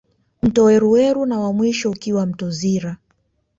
[0.43, 2.97] Mto Weruweru na wa mwisho ukiwa ni mto Zira